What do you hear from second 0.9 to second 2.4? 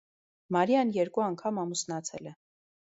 երկու անգամ ամուսնացել է։